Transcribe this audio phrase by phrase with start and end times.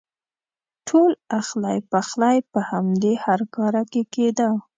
[0.87, 4.49] ټول اخلی پخلی په همدې هرکاره کې کېده.